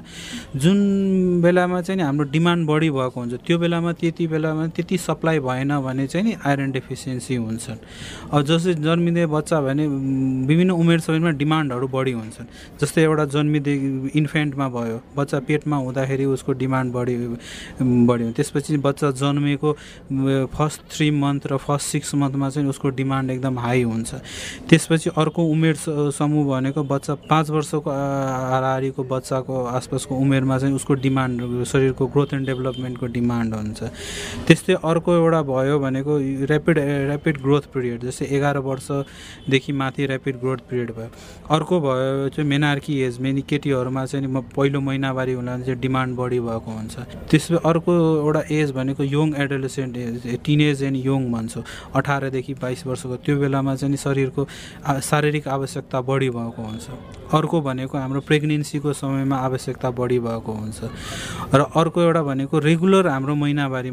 जुन 0.56 0.77
बेलामा 1.42 1.82
चाहिँ 1.82 2.01
हाम्रो 2.01 2.25
डिमान्ड 2.30 2.68
बढी 2.68 2.89
भएको 2.89 3.20
हुन्छ 3.20 3.34
त्यो 3.48 3.58
बेलामा 3.58 3.92
त्यति 4.00 4.27
बेला 4.27 4.37
बेलामा 4.38 4.67
त्यति 4.77 4.98
सप्लाई 5.01 5.39
भएन 5.41 5.74
भने 5.82 6.06
चाहिँ 6.08 6.25
नि 6.27 6.34
आइरन 6.46 6.72
डेफिसियन्सी 6.72 7.36
हुन्छन्। 7.36 7.79
अब 8.29 8.41
जस्तै 8.46 8.74
जन्मिँदै 8.86 9.25
बच्चा 9.25 9.58
भने 9.65 9.84
विभिन्न 10.46 10.72
उमेर 10.77 11.00
समयमा 11.01 11.32
डिमान्डहरू 11.41 11.88
बढी 11.89 12.12
हुन्छन्। 12.13 12.48
जस्तै 12.77 13.01
एउटा 13.03 13.25
जन्मिँदै 13.34 13.75
इन्फेन्टमा 14.13 14.67
भयो 14.70 14.98
बच्चा 15.17 15.39
पेटमा 15.48 15.77
हुँदाखेरि 15.77 16.25
उसको 16.38 16.51
डिमान्ड 16.62 16.94
बढी 16.94 17.15
बढ्यो 17.82 18.32
त्यसपछि 18.38 18.77
बच्चा 18.77 19.12
जन्मेको 19.17 19.70
फर्स्ट 20.53 20.79
थ्री 20.94 21.08
मन्थ 21.12 21.48
र 21.48 21.58
फर्स्ट 21.58 21.86
सिक्स 21.88 22.13
मन्थमा 22.22 22.50
चाहिँ 22.50 22.70
उसको 22.70 22.89
डिमान्ड 22.94 23.32
एकदम 23.32 23.60
हाई 23.60 23.84
हुन्छ। 23.84 24.12
त्यसपछि 24.70 25.10
अर्को 25.17 25.41
उमेर 25.44 25.75
समूह 26.13 26.46
भनेको 26.48 26.84
बच्चा 26.84 27.13
पाँच 27.25 27.50
वर्षको 27.50 27.89
हाराहारीको 27.89 29.03
बच्चाको 29.03 29.56
आसपासको 29.77 30.15
उमेरमा 30.15 30.58
चाहिँ 30.60 30.75
उसको 30.75 30.94
डिमान्ड 30.94 31.63
शरीरको 31.65 32.08
ग्रोथ 32.08 32.34
एन्ड 32.34 32.46
डेभलपमेन्टको 32.48 33.06
डिमान्ड 33.17 33.53
हुन्छ। 33.56 33.79
त्यस्तै 34.47 34.74
अर्को 34.83 35.13
एउटा 35.13 35.41
भयो 35.41 35.79
भनेको 35.79 36.19
ऱ्यापिड 36.47 36.77
ऱ्यापिड 36.79 37.41
ग्रोथ 37.41 37.65
पिरियड 37.74 38.03
जस्तै 38.05 38.25
एघार 38.38 38.57
वर्षदेखि 38.67 39.71
माथि 39.74 40.05
ऱ्यापिड 40.07 40.36
ग्रोथ 40.39 40.62
पिरियड 40.69 40.91
भयो। 40.97 41.09
अर्को 41.50 41.79
भयो 41.81 42.29
चाहिँ 42.29 42.50
मेनार्की 42.50 43.00
एज 43.01 43.19
मेनी 43.19 43.41
केटीहरूमा 43.50 44.05
चाहिँ 44.05 44.27
म 44.27 44.41
पहिलो 44.55 44.79
महिनावारी 44.81 45.33
हुँदा 45.33 45.57
चाहिँ 45.59 45.79
डिमान्ड 45.79 46.15
बढी 46.17 46.39
भएको 46.39 46.71
हुन्छ। 46.71 46.95
त्यसपछि 47.29 47.59
अर्को 47.65 47.91
एउटा 48.24 48.41
एज 48.51 48.71
भनेको 48.71 49.03
young 49.03 49.33
adolescent 49.43 49.97
age 49.97 50.39
teenage 50.45 50.83
and 50.83 50.97
young 51.05 51.31
भन्छौँ। 51.31 51.63
अठारदेखि 51.95 52.53
बाइस 52.62 52.86
वर्षको 52.88 53.15
त्यो 53.25 53.36
बेलामा 53.39 53.75
चाहिँ 53.75 53.97
शरीरको 53.97 54.47
शारीरिक 55.01 55.47
आवश्यकता 55.47 56.01
बढी 56.01 56.29
भएको 56.29 56.62
हुन्छ। 56.62 56.88
अर्को 57.33 57.62
भनेको 57.62 57.97
हाम्रो 57.97 58.21
प्रेग्नेन्सीको 58.21 58.93
समयमा 58.93 59.38
आवश्यकता 59.38 59.89
बढी 59.91 60.19
भएको 60.19 60.51
हुन्छ। 60.51 60.79
र 61.53 61.62
अर्को 61.75 62.01
एउटा 62.01 62.21
भनेको 62.24 62.59
रेगुलर 62.59 63.07
हाम्रो 63.07 63.36
महिनावारी 63.36 63.91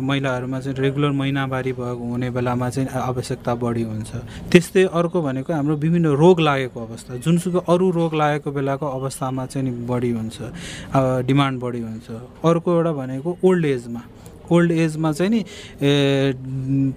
महिलाहरूमा 0.00 0.60
चाहिँ 0.60 0.76
रेगुलर 0.78 1.10
महिनावारी 1.12 1.72
भएको 1.72 2.04
हुने 2.10 2.30
बेलामा 2.30 2.70
चाहिँ 2.70 2.88
आवश्यकता 2.88 3.54
बढी 3.54 3.82
हुन्छ। 3.82 4.10
त्यस्तै 4.52 4.84
अर्को 4.92 5.22
भनेको 5.22 5.52
हाम्रो 5.52 5.76
विभिन्न 5.76 6.06
रोग 6.16 6.40
लागेको 6.40 6.78
अवस्था 6.80 7.16
जुनसुकै 7.24 7.60
अरू 7.68 7.90
रोग 7.90 8.14
लागेको 8.14 8.50
बेलाको 8.52 8.86
अवस्थामा 8.86 9.46
चाहिँ 9.46 9.86
बढी 9.86 10.10
हुन्छ 10.10 10.38
डिमान्ड 11.26 11.60
बढी 11.60 11.80
हुन्छ। 11.80 12.10
अर्को 12.44 12.68
एउटा 12.72 12.92
भनेको 12.92 13.38
ओल्ड 13.44 13.64
एजमा। 13.66 14.02
ओल्ड 14.50 14.70
एजमा 14.72 15.12
चाहिँ 15.12 15.30
नि 15.30 15.44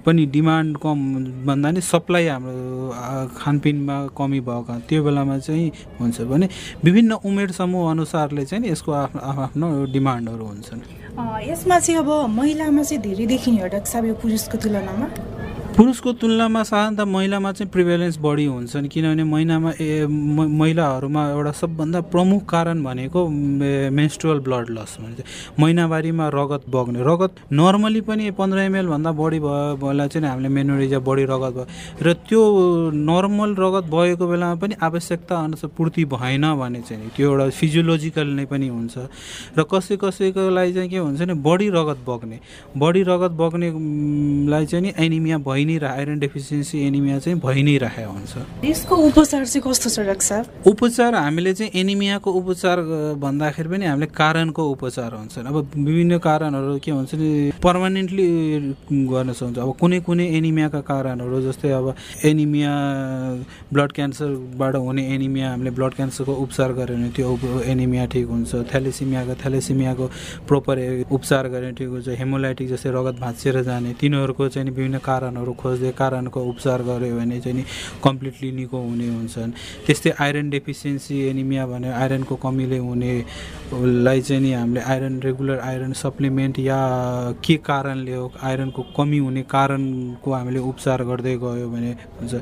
पनि 0.05 0.25
डिमान्ड 0.25 0.77
कम 0.81 0.97
भन्दा 1.45 1.71
नि 1.71 1.81
सप्लाई 1.81 2.25
हाम्रो 2.27 3.29
खानपिनमा 3.37 3.97
कमी 4.17 4.39
भएको 4.41 4.79
त्यो 4.89 5.03
बेलामा 5.03 5.37
चाहिँ 5.37 5.71
हुन्छ 6.01 6.21
भने 6.33 6.49
विभिन्न 6.83 7.11
उमेर 7.21 7.51
समूह 7.53 7.91
अनुसारले 7.91 8.45
चाहिँ 8.45 8.65
यसको 8.71 8.91
आफ्नो 8.91 9.21
आफ्नो 9.21 9.85
डिमान्डहरू 9.93 10.45
हुन्छन्। 10.45 10.81
यसमा 11.13 11.77
चाहिँ 11.79 11.99
अब 11.99 12.09
महिलामा 12.33 12.83
चाहिँ 12.83 13.01
धेरै 13.01 13.25
देखिने 13.29 13.61
हो 13.61 13.67
यो 14.05 14.13
पुरुषको 14.17 14.57
तुलनामा। 14.57 15.07
पुरुषको 15.73 16.11
तुलनामा 16.21 16.61
साधारणतः 16.63 17.05
महिलामा 17.09 17.51
चाहिँ 17.51 17.69
प्रिभेलेन्स 17.73 18.17
बढी 18.21 18.45
हुन्छन् 18.45 18.87
किनभने 18.93 19.23
महिनामा 19.25 19.71
ए 19.81 20.05
महिलाहरूमा 20.05 21.21
एउटा 21.29 21.51
सबभन्दा 21.61 21.99
प्रमुख 22.13 22.41
कारण 22.49 22.83
भनेको 22.83 23.19
मेन्स्ट्रुअल 23.97 24.39
ब्लड 24.45 24.69
लस 24.69 24.97
भने 25.01 25.23
महिनावारीमा 25.59 26.27
रगत 26.35 26.69
बग्ने 26.69 27.01
रगत 27.09 27.35
नर्मली 27.51 28.01
पनि 28.05 28.29
पन्ध्र 28.37 28.59
एमएलभन्दा 28.69 29.11
बढी 29.21 29.39
भयो 29.39 29.75
बेला 29.81 30.07
चाहिँ 30.13 30.27
हामीले 30.29 30.49
मेनोरिजा 30.53 30.99
बढी 31.09 31.23
रगत 31.33 31.53
भयो। 31.57 31.65
र 32.05 32.13
त्यो 32.29 32.41
नर्मल 33.09 33.55
रगत 33.57 33.89
बगेको 33.89 34.27
बेलामा 34.29 34.55
पनि 34.61 34.75
आवश्यकता 34.77 35.39
अनुसार 35.43 35.71
पूर्ति 35.77 36.05
भएन 36.13 36.45
भने 36.61 36.81
चाहिँ 36.85 37.09
त्यो 37.17 37.31
एउटा 37.31 37.49
फिजियोलोजिकल 37.49 38.27
नै 38.37 38.45
पनि 38.45 38.67
हुन्छ। 38.69 38.95
र 39.57 39.63
कसै 39.73 39.97
कसैको 39.97 40.49
लागि 40.53 40.73
चाहिँ 40.73 40.89
के 40.89 40.97
हुन्छ 40.97 41.19
भने 41.19 41.33
बढी 41.41 41.69
रगत 41.79 42.05
बग्ने 42.07 42.39
बढी 42.77 43.03
रगत 43.09 43.31
बग्नेलाई 43.41 44.65
चाहिँ 44.69 44.85
नि 44.85 44.93
एनिमिया 45.01 45.37
भइ 45.41 45.61
भइ 45.63 45.79
नै 45.79 45.85
आइरन 45.87 46.19
डेफिसियन्सी 46.19 46.79
एनिमिया 46.87 47.19
चाहिँ 47.19 47.39
भइ 47.39 47.63
नै 47.63 47.77
राखेको 47.77 48.11
हुन्छ। 48.11 48.33
यसको 48.65 48.95
उपचार 48.95 49.45
चाहिँ 49.45 49.63
कस्तो 49.63 49.89
छ 49.89 49.99
डाक्टर 50.03 50.25
साहब? 50.27 50.45
उपचार 50.67 51.15
हामीले 51.15 51.53
चाहिँ 51.53 51.71
एनिमियाको 51.71 52.29
उपचार 52.31 52.77
भन्दाखेरि 53.23 53.69
पनि 53.69 53.85
हामीले 53.85 54.07
कारणको 54.11 54.63
उपचार 54.75 55.11
हुन्छन् 55.13 55.47
अब 55.47 55.55
विभिन्न 55.75 56.17
कारणहरू 56.19 56.77
के 56.83 56.91
हुन्छ 56.91 57.11
नि 57.15 57.29
पर्मानेन्टली 57.63 58.27
गर्न 59.07 59.29
सक्छ। 59.31 59.57
अब 59.57 59.71
कुनै 59.79 59.99
कुनै 60.03 60.25
एनिमियाका 60.37 60.81
कारणहरू 60.83 61.41
जस्तै 61.47 61.71
अब 61.71 61.87
एनिमिया 62.27 62.73
ब्लड 63.73 63.91
क्यान्सरबाट 63.95 64.75
हुने 64.75 65.03
एनिमिया 65.15 65.47
हामीले 65.51 65.71
ब्लड 65.71 65.93
क्यान्सरको 65.93 66.33
उपचार 66.43 66.69
गऱ्यो 66.73 66.95
भने 66.97 67.09
त्यो 67.15 67.61
एनिमिया 67.71 68.05
ठिक 68.11 68.27
हुन्छ। 68.27 68.51
थ्यालेसिमियाको 68.71 69.33
थ्यालेसिमियाको 69.41 70.05
प्रोपर 70.47 70.75
उपचार 71.11 71.43
गऱ्यो 71.47 71.61
भने 71.61 71.71
ठिक 71.79 71.89
हुन्छ। 71.93 72.07
हेमोलाइटिक 72.19 72.67
जस्तै 72.73 72.89
रगत 72.91 73.15
भाँचिएर 73.23 73.61
जाने 73.63 73.93
तिनीहरूको 74.01 74.43
चाहिँ 74.49 74.69
विभिन्न 74.69 74.97
कारणहरू 74.99 75.52
खोज्दै 75.53 75.91
कारणको 75.91 76.39
उपचार 76.43 76.81
गऱ्यो 76.83 77.15
भने 77.17 77.39
चाहिँ 77.41 77.57
नि 77.57 77.63
कम्प्लिटली 78.03 78.51
निको 78.51 78.77
हुने 78.79 79.07
हुन्छन्। 79.07 79.51
त्यस्तै 79.85 80.11
आइरन 80.19 80.49
डेफिसियन्सी 80.49 81.15
एनिमिया 81.29 81.65
भने 81.67 81.89
आइरनको 81.91 82.35
कमीले 82.43 82.77
हुनेलाई 82.77 84.21
चाहिँ 84.21 84.41
नि 84.41 84.51
हामीले 84.53 84.81
आइरन 84.81 85.19
रेगुलर 85.23 85.59
आइरन 85.59 85.93
सप्लिमेन्ट 85.93 86.59
या 86.59 86.79
के 87.45 87.55
कारणले 87.67 88.15
हो 88.15 88.31
आइरनको 88.43 88.81
कमी 88.97 89.17
हुने 89.17 89.41
कारणको 89.49 90.31
हामीले 90.31 90.59
उपचार 90.59 91.03
गर्दै 91.03 91.35
गयो 91.43 91.67
भने 91.69 91.91
हुन्छ। 91.91 92.33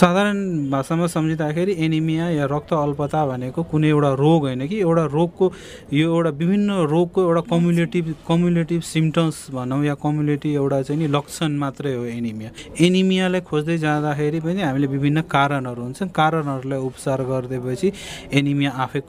साधारण 0.00 0.38
भाषामा 0.70 1.06
सम्झिँदाखेरि 1.06 1.74
एनिमिया 1.84 2.28
या 2.30 2.44
रक्त 2.50 2.72
अल्पता 2.72 3.20
भनेको 3.26 3.62
कुनै 3.70 3.88
एउटा 3.88 4.10
रोग 4.16 4.40
होइन 4.42 4.66
कि 4.66 4.76
एउटा 4.80 5.04
रोगको 5.12 5.44
यो 5.92 6.06
एउटा 6.14 6.30
विभिन्न 6.40 6.70
रोगको 6.88 7.20
एउटा 7.22 7.42
कम्युनिटिभ 7.50 8.06
कम्युनिटिभ 8.28 8.80
सिम्टम्स 8.80 9.36
भनौँ 9.52 9.84
या 9.84 9.94
कम्युनिटी 10.00 10.48
एउटा 10.54 10.80
चाहिँ 10.82 11.00
नि 11.00 11.06
लक्षण 11.12 11.50
मात्रै 11.58 11.94
हो 11.94 12.04
एनिमिया। 12.04 12.39
एनिमिया। 12.40 12.86
एनिमियालाई 12.86 13.40
खोज्दै 13.40 13.76
जाँदाखेरि 13.78 14.40
पनि 14.40 14.60
हामीले 14.62 14.86
विभिन्न 14.86 15.20
कारणहरू 15.28 15.82
हुन्छ 15.82 16.02
कारणहरूलाई 16.14 16.80
उपचार 16.80 17.20
गरिदिएपछि 17.30 17.88
एनिमिया 18.32 18.70
आफै 18.84 19.00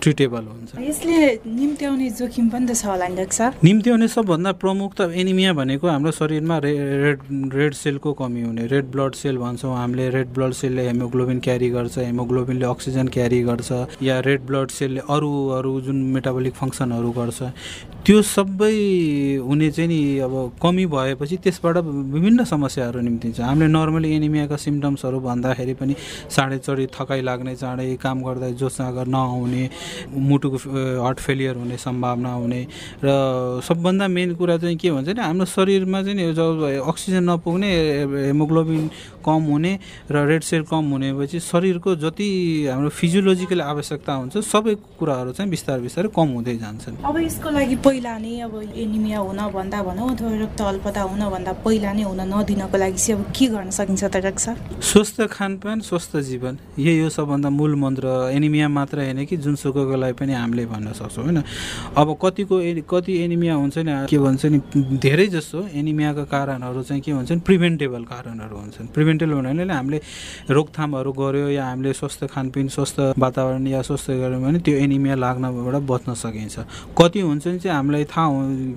ट्रिटेबल 0.00 0.44
हुन्छ। 0.52 0.70
यसले 0.80 1.16
निम्त्याउने 1.44 2.08
जोखिम 2.20 2.48
पनि 2.48 2.66
त 2.66 2.72
छ 2.80 2.84
होला 2.88 3.06
डाक्टर 3.20 3.48
निम्त्याउने 3.64 4.08
सबभन्दा 4.08 4.50
प्रमुख 4.62 4.90
त 4.96 5.00
एनिमिया 5.12 5.52
भनेको 5.60 5.86
हाम्रो 5.88 6.10
शरीरमा 6.20 6.56
रे 6.64 6.72
रेड 7.04 7.20
रेड 7.54 7.72
सेलको 7.74 8.12
कमी 8.20 8.42
हुने। 8.42 8.66
रेड 8.72 8.86
ब्लड 8.92 9.14
सेल 9.14 9.36
भन्छौँ 9.38 9.76
हामीले। 9.76 10.08
रेड 10.16 10.28
ब्लड 10.34 10.52
सेलले 10.60 10.82
हेमोग्लोबिन 10.88 11.38
क्यारी 11.44 11.68
गर्छ 11.76 11.98
हेमोग्लोबिनले 11.98 12.66
अक्सिजन 12.66 13.08
क्यारी 13.14 13.40
गर्छ 13.42 13.70
या 14.02 14.20
रेड 14.26 14.40
ब्लड 14.46 14.68
सेलले 14.70 15.00
अरू 15.10 15.30
अरू 15.58 15.80
जुन 15.80 15.96
मेटाबोलिक 16.14 16.54
फङ्सनहरू 16.54 17.10
गर्छ। 17.18 17.40
त्यो 18.06 18.20
सबै 18.24 18.74
हुने 19.44 19.70
चाहिँ 19.70 19.88
नि 19.88 20.00
अब 20.24 20.34
कमी 20.62 20.84
भएपछि 20.86 21.36
त्यसबाट 21.44 21.76
विभिन्न 22.16 22.44
समस्याहरू 22.70 23.00
निम्तिन्छ 23.02 23.40
हामीले 23.40 23.66
नर्मली 23.68 24.08
एनिमियाका 24.14 24.56
सिम्टम्सहरू 24.56 25.18
भन्दाखेरि 25.20 25.74
पनि 25.74 25.94
चाँडै 26.30 26.58
चढी 26.62 26.86
थकाइ 26.94 27.20
लाग्ने 27.26 27.54
चाँडै 27.56 27.98
काम 27.98 28.22
गर्दा 28.22 28.48
जोसागर 28.54 29.06
नआउने 29.10 29.62
मुटुको 30.06 30.58
हार्ट 31.02 31.18
फेलियर 31.18 31.54
हुने 31.58 31.76
सम्भावना 31.76 32.32
हुने 32.32 32.60
र 33.02 33.08
सबभन्दा 33.66 34.06
मेन 34.08 34.34
कुरा 34.38 34.56
चाहिँ 34.62 34.76
के 34.78 34.90
भन्छ 34.90 35.08
नि 35.10 35.20
हाम्रो 35.20 35.46
शरीरमा 35.48 36.02
चाहिँ 36.02 36.32
जब 36.32 36.86
अक्सिजन 36.86 37.24
नपुग्ने 37.30 37.70
हेमोग्लोबिन 38.30 38.82
कम 39.20 39.42
हुने 39.50 39.72
र 40.10 40.16
रेड 40.26 40.42
सेल 40.42 40.62
कम 40.70 40.84
हुनेपछि 40.90 41.40
शरीरको 41.40 41.94
जति 42.04 42.28
हाम्रो 42.72 42.88
फिजियोलोजिकल 42.90 43.60
आवश्यकता 43.62 44.12
हुन्छ 44.12 44.34
सबै 44.44 44.74
कुराहरू 44.98 45.32
चाहिँ 45.32 45.50
बिस्तारै 45.50 45.82
बिस्तारै 45.82 46.08
कम 46.16 46.28
हुँदै 46.36 46.56
जान्छन् 46.56 46.96
अब 47.04 47.16
यसको 47.20 47.50
लागि 47.50 47.76
पहिला 47.86 48.16
नै 48.18 48.32
अब 48.46 48.54
एनिमिया 48.74 49.18
हुनभन्दा 49.20 49.82
भनौँ 49.82 50.08
अथवा 50.14 50.30
रक्त 50.42 50.60
अल्पता 50.60 51.02
हुनभन्दा 51.02 51.52
पहिला 51.64 51.92
नै 51.92 52.02
हुन 52.02 52.20
नदिनको 52.32 52.76
लागि 52.78 52.98
चाहिँ 52.98 53.18
अब 53.18 53.32
के 53.36 53.46
गर्न 53.54 53.70
सकिन्छ 53.70 54.04
त 54.04 54.16
डाक्टर 54.26 54.54
स्वस्थ 54.82 55.16
खानपान 55.30 55.80
स्वस्थ 55.80 56.16
जीवन 56.30 56.58
यही 56.78 56.98
हो 57.00 57.08
सबभन्दा 57.10 57.48
मूल 57.50 57.74
मन्त्र। 57.76 58.06
एनिमिया 58.30 58.68
मात्र 58.68 58.98
होइन 59.00 59.24
कि 59.26 59.36
जुनसुकैको 59.36 59.96
लागि 59.96 60.12
पनि 60.20 60.32
हामीले 60.32 60.64
भन्न 60.66 60.92
सक्छौँ 60.92 61.24
होइन? 61.24 61.42
अब 61.96 62.08
कतिको 62.22 62.56
कति 62.90 63.12
एनिमिया 63.24 63.54
हुन्छ 63.54 63.78
नि 63.78 63.92
के 64.10 64.18
भन्छ 64.18 64.44
नि 64.46 64.58
धेरै 64.98 65.26
जस्तो 65.26 65.58
एनिमियाका 65.74 66.24
कारणहरू 66.24 66.82
चाहिँ 66.82 67.02
के 67.02 67.12
भन्छ 67.12 67.32
नि 67.32 67.40
प्रिभेन्टेबल 67.40 68.02
कारणहरू 68.04 68.56
हुन्छन्। 68.56 68.86
प्रिभेन्टेबल 69.10 69.34
भन्नाले 69.34 69.72
हामीले 69.72 69.98
रोकथामहरू 70.50 71.12
गऱ्यो 71.12 71.48
या 71.50 71.64
हामीले 71.66 71.92
स्वस्थ 71.92 72.24
खानपिन 72.30 72.68
स्वस्थ 72.68 73.00
वातावरण 73.18 73.66
या 73.66 73.82
स्वस्थ 73.82 74.10
गऱ्यौँ 74.10 74.42
भने 74.42 74.58
त्यो 74.62 74.74
एनिमिया 74.78 75.14
लाग्नबाट 75.14 75.74
बच्न 75.82 76.14
सकिन्छ। 76.14 76.58
कति 76.94 77.20
हुन्छ 77.20 77.46
नि 77.46 77.58
चाहिँ 77.58 77.76
हामीलाई 77.76 78.04
थाहा 78.04 78.28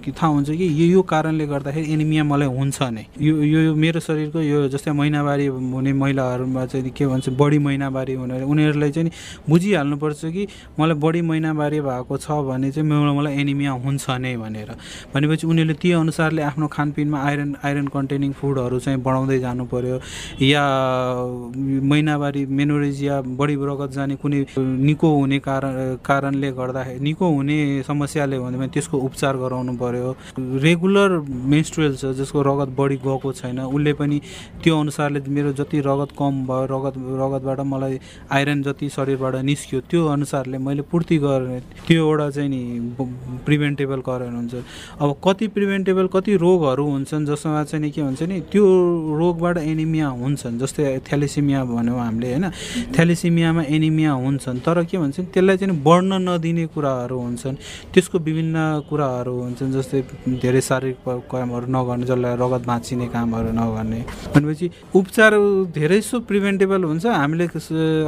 थाहा 0.10 0.28
हुन्छ 0.28 0.50
कि 0.50 0.66
यो 0.82 0.86
यो 0.94 1.02
कारणले 1.02 1.46
गर्दाखेरि 1.46 1.94
एनिमिया 1.94 2.24
मलाई 2.24 2.48
हुन्छ 2.50 2.78
नै। 2.82 3.06
यो 3.22 3.34
यो 3.44 3.76
मेरो 3.76 4.00
शरीरको 4.00 4.40
यो 4.42 4.68
जस्तै 4.74 4.92
महिनावारी 4.92 5.46
हुने 5.48 5.94
महिलाहरूमा 5.94 6.66
चाहिँ 6.66 6.90
के 6.90 7.06
भन्छ 7.08 7.30
बढी 7.30 7.58
महिनावारी 7.58 8.14
हुने 8.14 8.42
उनीहरूलाई 8.42 8.92
चाहिँ 8.92 9.12
बुझिहाल्नुपर्छ 9.50 10.22
कि 10.26 10.48
मलाई 10.80 10.98
बढी 10.98 11.22
महिनावारी 11.22 11.80
भएको 11.82 12.18
छ 12.18 12.28
भने 12.50 12.72
चाहिँ 12.72 12.90
मलाई 12.90 13.34
एनिमिया 13.42 13.72
हुन्छ 13.86 14.10
नै 14.10 14.36
भनेर। 14.38 14.70
भनेपछि 15.14 15.48
उनीहरूले 15.48 15.78
त्यो 15.82 16.00
अनुसारले 16.00 16.42
आफ्नो 16.42 16.68
खानपिनमा 16.68 17.18
आइरन 17.22 17.56
आइरन 17.64 17.88
कन्टेनिङ 17.94 18.32
फुडहरू 18.34 18.80
चाहिँ 18.80 19.00
बढाउँदै 19.04 19.40
जानु 19.40 19.66
पऱ्यो 19.72 20.00
या 20.42 20.64
महिनावारी 21.92 22.46
मेनोरेज 22.46 23.04
या 23.04 23.22
बढी 23.40 23.56
रगत 23.56 23.92
जाने 23.92 24.16
कुनै 24.16 24.44
निको 24.58 25.10
हुने 25.16 25.40
कारण 25.40 25.96
कारणले 26.06 26.52
गर्दाखेरि 26.52 27.00
निको 27.04 27.30
हुने 27.30 27.58
समस्याले 27.88 28.40
भने 28.40 28.68
त्यसको 28.74 28.98
उपचार 28.98 29.38
गराउनु 29.38 29.74
पर्यो। 29.78 30.16
रेगुलर 30.64 31.12
मेन्स्ट्रुएल 31.54 31.96
छ 31.96 32.06
जसको 32.20 32.42
रगत 32.42 32.70
बढी 32.78 32.98
गएको 33.06 33.32
छैन 33.34 33.60
उसले 33.60 33.94
पनि 33.94 34.20
त्यो 34.64 34.80
अनुसारले 34.80 35.20
मेरो 35.30 35.52
जति 35.60 35.80
रगत 35.88 36.12
कम 36.20 36.44
भयो 36.48 36.66
रगत 36.72 36.96
रगतबाट 37.22 37.60
मलाई 37.74 38.00
आइरन 38.32 38.64
जति 38.64 38.90
शरीरबाट 38.90 39.36
निस्क्यो 39.44 39.80
त्यो 39.90 40.06
अनुसारले 40.08 40.58
मैले 40.58 40.82
पूर्ति 40.92 41.18
गरेँ 41.18 41.60
त्यो 41.88 42.02
एउटा 42.04 42.30
चाहिँ 42.30 42.50
नि 42.50 42.62
प्रिभेन्टेबल 43.46 44.02
कारण 44.02 44.36
हुन्छ। 44.36 44.54
अब 45.02 45.16
कति 45.26 45.48
प्रिभेन्टेबल 45.56 46.08
कति 46.14 46.36
रोगहरू 46.38 46.86
हुन्छन् 46.90 47.26
जसमा 47.26 47.64
चाहिँ 47.64 47.84
नि 47.84 47.92
के 47.92 48.02
हुन्छ 48.02 48.22
नि 48.24 48.40
त्यो 48.52 48.66
रोगबाट 49.20 49.58
एनिमिया 49.58 50.08
हुन्छन् 50.14 50.60
जस्तै 50.62 50.84
थ्यालेसिमिया 51.08 51.60
भन्यौँ 51.66 52.00
हामीले 52.00 52.28
होइन? 52.30 52.46
थ्यालेसिमियामा 52.96 53.64
एनिमिया 53.76 54.12
हुन्छन् 54.24 54.60
तर 54.66 54.78
के 54.86 54.98
भन्छ 54.98 55.18
त्यसलाई 55.34 55.58
चाहिँ 55.58 55.76
बढ्न 55.84 56.12
नदिने 56.28 56.66
कुराहरू 56.74 57.18
हुन्छन्। 57.20 57.56
त्यसको 57.94 58.18
विभिन्न 58.20 58.58
कुराहरू 58.90 59.34
हुन्छन् 59.44 59.72
जस्तै 59.74 60.00
धेरै 60.44 60.62
शारीरिक 60.62 60.98
कामहरू 61.32 61.66
नगर्ने 61.68 62.06
जसलाई 62.06 62.36
रगत 62.44 62.64
भाँचिने 62.70 63.08
कामहरू 63.16 63.52
नगर्ने। 63.52 64.00
भनेपछि 64.34 64.66
उपचार 64.96 65.32
धेरै 65.74 66.02
सो 66.02 66.20
प्रिभेन्टेबल 66.30 66.82
हुन्छ। 66.84 67.06
हामीले 67.06 67.46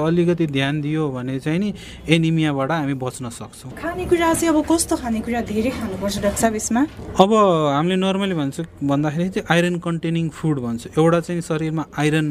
अलिकति 0.06 0.46
ध्यान 0.48 0.82
दियो 0.82 1.04
भने 1.16 1.40
चाहिँ 1.40 1.60
नि 1.60 1.70
एनिमियाबाट 2.10 2.72
हामी 2.72 2.94
बच्न 2.96 3.30
सक्छौँ। 3.30 3.72
खानेकुरा 3.82 4.34
चाहिँ 4.34 4.50
अब 4.54 4.58
कस्तो 4.66 4.96
खानेकुरा 4.96 5.42
धेरै 5.52 5.72
खानुपर्छ 5.78 6.16
डाक्टर 6.24 6.40
साहब 6.42 6.56
यसमा? 6.56 6.82
अब 7.22 7.32
हामीले 7.76 7.96
नर्मली 7.96 8.36
भन्छ 8.36 8.56
भन्दाखेरि 8.84 9.30
चाहिँ 9.30 9.46
आइरन 9.50 9.76
कन्टेनिङ 9.86 10.30
फुड 10.30 10.58
भन्छ। 10.66 10.82
एउटा 10.98 11.20
चाहिँ 11.20 11.42
शरीरमा 11.42 11.84
आइरन 11.98 12.28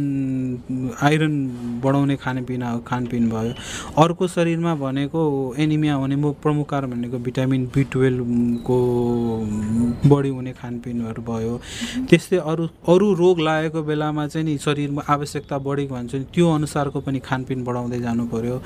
आइरन 1.03 1.35
बढाउने 1.85 2.17
खानेपिना 2.17 2.69
खानपिन 2.87 3.29
भयो। 3.31 3.53
अर्को 4.03 4.27
शरीरमा 4.29 4.75
भनेको 4.75 5.21
एनिमिया 5.59 5.95
हुने 5.95 6.17
प्रमुख 6.43 6.69
कारण 6.71 6.91
भनेको 6.91 7.19
भिटामिन 7.19 7.65
बी 7.75 7.85
टुवेल्भको 7.93 8.77
बढी 10.11 10.29
हुने 10.29 10.53
खानपिनहरू 10.53 11.23
भयो। 11.23 11.55
त्यस्तै 12.11 12.37
अरू 12.45 12.69
अरू 12.89 13.13
रोग 13.15 13.41
लागेको 13.41 13.83
बेलामा 13.83 14.27
चाहिँ 14.27 14.47
नि 14.47 14.57
शरीरमा 14.59 15.03
आवश्यकता 15.09 15.59
बढेको 15.59 15.95
भन्छ 15.95 16.15
नि 16.15 16.25
त्यो 16.35 16.51
अनुसारको 16.51 17.01
पनि 17.01 17.19
खानपिन 17.25 17.65
बढाउँदै 17.65 18.01
जानु 18.01 18.27
पऱ्यो 18.33 18.57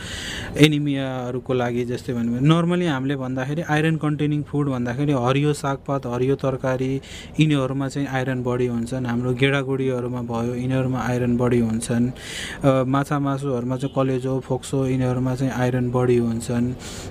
एनिमियाहरूको 0.67 1.53
लागि 1.55 1.85
जस्तै 1.93 2.13
भन्यो 2.13 2.41
नर्मली 2.53 2.87
हामीले 2.87 3.17
भन्दाखेरि 3.17 3.63
आइरन 3.75 3.97
कन्टेनिङ 4.05 4.43
फुड 4.51 4.69
भन्दाखेरि 4.75 5.13
हरियो 5.27 5.53
सागपात 5.63 6.07
हरियो 6.07 6.35
तरकारी 6.45 6.91
यिनीहरूमा 7.41 7.89
चाहिँ 7.89 8.09
आइरन 8.09 8.43
बढी 8.43 8.67
हुन्छन् 8.67 9.07
हाम्रो 9.07 9.33
गेडागुडीहरूमा 9.41 10.23
भयो 10.33 10.55
यिनीहरूमा 10.89 11.01
आइरन 11.05 11.37
बढी 11.37 11.61
हुन्छन्। 11.61 12.05
माछा 12.89 13.19
मासुहरूमा 13.19 13.77
चाहिँ 13.77 13.93
कलेजो 13.95 14.41
फोक्सो 14.41 14.87
यिनीहरूमा 14.89 15.35
चाहिँ 15.37 15.53
आइरन 15.53 15.91
बढी 15.93 16.17
हुन्छन्। 16.17 16.67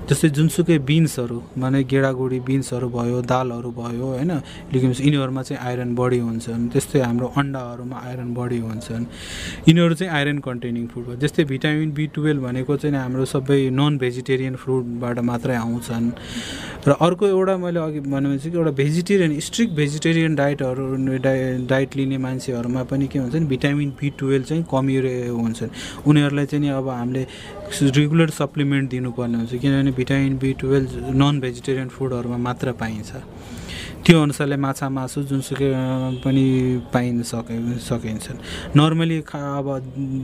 जस्तै 0.10 0.29
जुनसुकै 0.34 0.77
बिन्सहरू 0.81 1.38
माने 1.57 1.84
गेडागुडी 1.86 2.39
बिन्सहरू 2.41 2.88
भयो 2.89 3.22
दालहरू 3.22 3.69
भयो 3.72 4.05
होइन? 4.17 4.31
लिग्युम्स 4.74 5.00
यिनीहरूमा 5.01 5.41
चाहिँ 5.48 5.62
आइरन 5.62 5.89
बढी 5.96 6.19
हुन्छन्। 6.19 6.62
त्यस्तै 6.74 7.00
हाम्रो 7.05 7.27
अन्डाहरूमा 7.38 7.98
आइरन 8.07 8.29
बढी 8.34 8.60
हुन्छन्। 8.65 9.03
यिनीहरू 9.69 9.93
चाहिँ 9.93 10.12
आइरन 10.13 10.38
कन्टेनिङ 10.41 10.88
फुड 10.91 11.05
हो। 11.05 11.15
जस्तै 11.22 11.43
भिटामिन 11.46 11.91
बी 11.93 12.05
टुवेल्भ 12.15 12.41
भनेको 12.43 12.74
चाहिँ 12.81 12.98
हाम्रो 12.98 13.25
सबै 13.25 13.69
नन 13.69 13.98
भेजिटेरियन 13.98 14.55
फ्रुटबाट 14.57 15.17
मात्रै 15.22 15.55
आउँछन्। 15.55 16.05
र 16.88 16.91
अर्को 16.98 17.25
एउटा 17.27 17.55
मैले 17.57 17.79
अघि 17.79 18.00
भनेपछि 18.00 18.50
एउटा 18.50 18.72
भेजिटेरियन 18.72 19.39
स्ट्रिक्ट 19.39 19.74
भेजिटेरियन 19.75 20.36
डाइटहरू 20.36 20.86
डाइट 21.67 21.96
लिने 21.96 22.17
मान्छेहरूमा 22.17 22.84
पनि 22.88 23.07
के 23.12 23.19
हुन्छ 23.19 23.36
नि 23.36 23.46
बी 23.75 24.09
टुवेल्भ 24.19 24.45
चाहिँ 24.45 24.63
कमी 24.71 24.95
हुन्छन्। 25.27 25.69
उनीहरूलाई 26.07 26.45
चाहिँ 26.45 26.69
अब 26.69 26.89
हामीले 26.89 27.25
रेगुलर 27.81 28.29
सप्लिमेन्ट 28.29 28.89
दिनुपर्ने 28.89 29.38
हुन्छ 29.38 29.62
किनभने 29.62 29.91
vitamin 29.91 30.38
B 30.38 30.53
twelve 30.53 30.89
non 31.15 31.39
vegetarian 31.39 31.89
फुडहरूमा 31.89 32.38
मात्र 32.38 32.71
पाइन्छ। 32.71 33.12
त्यो 34.08 34.22
अनुसारले 34.24 34.56
माछा 34.56 34.88
मासु 34.88 35.22
जुनसुकै 35.28 35.68
पनि 36.24 36.46
पाइन 36.96 37.28
सके 37.28 37.56
सकिन्छन्। 37.76 38.40
नर्मली 38.72 39.20
अब 39.20 39.68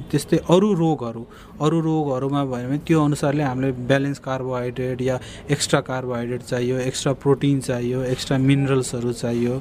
त्यस्तै 0.08 0.38
अरू 0.48 0.70
रोगहरू 0.72 1.24
अरू 1.60 1.78
रोगहरूमा 1.84 2.42
भयो 2.48 2.68
भने 2.72 2.78
त्यो 2.88 3.00
अनुसारले 3.04 3.44
हामीले 3.44 3.72
ब्यालेन्स 3.84 4.20
कार्बोहाइड्रेट 4.24 5.02
या 5.02 5.16
एक्स्ट्रा 5.52 5.80
कार्बोहाइड्रेट 5.84 6.42
चाहियो 6.48 6.78
एक्स्ट्रा 6.80 7.14
प्रोटिन 7.24 7.60
चाहियो 7.60 8.04
एक्स्ट्रा 8.08 8.38
मिनरल्सहरू 8.40 9.12
चाहियो। 9.20 9.54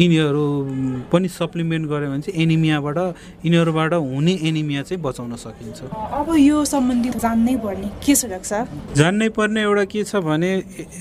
यिनीहरू 0.00 0.44
पनि 1.12 1.28
सप्लिमेन्ट 1.36 1.84
गऱ्यो 1.92 2.08
भने 2.10 2.20
चाहिँ 2.24 2.42
एनिमियाबाट 2.42 2.98
यिनीहरूबाट 3.44 3.92
हुने 3.92 4.34
एनिमिया 4.48 4.82
चाहिँ 4.88 5.02
बचाउन 5.04 5.36
सकिन्छ। 5.36 5.78
अब 6.16 6.32
यो 6.40 6.64
सम्बन्धी 6.64 7.10
जान्नै 7.20 7.56
पर्ने 7.60 7.88
के 8.00 8.14
छ 8.16 8.24
डाक्टर 8.32 8.64
जान्नै 8.96 9.28
पर्ने 9.36 9.60
एउटा 9.68 9.84
के 9.92 10.04
छ 10.08 10.24
भने 10.24 10.50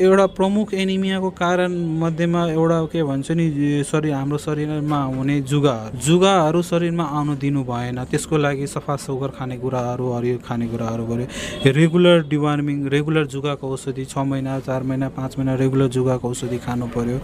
एउटा 0.04 0.26
प्रमुख 0.36 0.74
एनिमियाको 0.84 1.30
कारण 1.40 1.72
मध्येमा 2.04 2.42
एउटा 2.46 2.64
के 2.65 3.04
भन्छ 3.04 3.32
नि 3.32 3.84
शरीर 3.84 4.13
हाम्रो 4.13 4.38
शरीरमा 4.38 5.01
हुने 5.06 5.39
जुगाहरू 5.41 5.99
जुगाहरू 5.99 6.62
शरीरमा 6.62 7.04
आउनु 7.04 7.36
दिनु 7.36 7.63
भएन। 7.63 8.04
त्यसको 8.12 8.38
लागि 8.38 8.67
सफा 8.67 8.95
सौगर 8.95 9.30
खानेकुराहरू 9.38 10.12
हरियो 10.13 10.38
खानेकुराहरू 10.47 11.06
गऱ्यो 11.06 11.71
रेगुलर 11.71 12.28
डिवार्मिङ 12.30 12.88
रेगुलर 12.89 13.25
जुगाको 13.28 13.71
औषधि 13.73 14.06
छ 14.06 14.17
महिना 14.25 14.60
चार 14.60 14.84
महिना 14.84 15.10
पाँच 15.17 15.38
महिना 15.38 15.56
रेगुलर 15.56 15.88
जुगाको 15.95 16.30
औषधि 16.30 16.58
खानु 16.65 16.88
पऱ्यो 16.95 17.17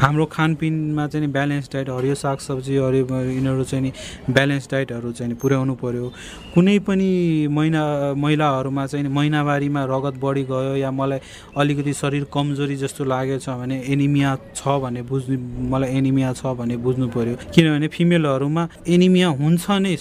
हाम्रो 0.00 0.24
खानपिनमा 0.32 1.06
चाहिँ 1.06 1.30
ब्यालेन्स 1.32 1.70
डाइट 1.72 1.90
हरियो 1.90 2.14
सागसब्जी 2.14 2.76
हरियो 2.76 3.20
यिनीहरू 3.30 3.64
चाहिँ 3.64 3.82
नि 3.84 3.92
ब्यालेन्स 4.30 4.68
डाइटहरू 4.70 5.12
चाहिँ 5.12 5.34
पुर्याउनु 5.42 5.74
पऱ्यो 5.82 6.12
कुनै 6.54 6.78
पनि 6.88 7.10
महिना 7.50 7.82
महिलाहरूमा 8.16 8.86
चाहिँ 8.86 9.08
महिनावारीमा 9.08 9.84
रगत 9.92 10.20
बढी 10.22 10.44
गयो 10.50 10.74
या 10.76 10.90
मलाई 10.90 11.20
अलिकति 11.56 11.92
शरीर 11.92 12.26
कमजोरी 12.32 12.76
जस्तो 12.76 13.04
लागेको 13.04 13.40
छ 13.40 13.56
भने 13.60 13.82
एनिमिया 13.88 14.36
छ 14.54 14.68
भने 14.86 15.02
बुझ्नु 15.10 15.36
मलाई 15.72 15.90
एनिमिया 15.98 16.32
छ 16.32 16.54
भने 16.58 16.76
बुझ्नु 16.86 17.06
पऱ्यो 17.14 17.34
किनभने 17.54 17.88
फिमेलहरूमा 17.96 18.62
एनिमिया 18.94 19.28
हुन्छ 19.40 19.64
नै 19.82 19.94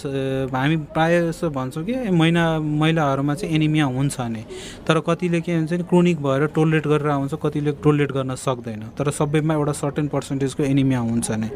हामी 0.56 0.78
प्रायः 0.96 1.22
जस्तो 1.28 1.50
भन्छौँ 1.58 1.84
कि 1.86 1.94
महिना 2.12 2.44
महिलाहरूमा 2.60 3.34
चाहिँ 3.36 3.56
एनिमिया 3.56 3.86
हुन्छ 3.96 4.16
नै। 4.34 4.44
तर 4.88 5.00
कतिले 5.08 5.40
के 5.42 5.52
भन्छ 5.58 5.74
नि 5.74 5.84
क्रोनिक 5.90 6.18
भएर 6.24 6.46
टोलरेट 6.56 6.86
गरेर 6.88 7.10
आउँछ 7.10 7.34
कतिले 7.44 7.72
टोलरेट 7.84 8.12
गर्न 8.18 8.36
सक्दैन। 8.36 8.82
तर 8.98 9.12
सबैमा 9.12 9.54
एउटा 9.54 9.74
सर्टेन 9.82 10.08
पर्सेन्टेजको 10.14 10.64
एनिमिया 10.64 11.00
हुन्छ 11.00 11.28
नै। 11.42 11.50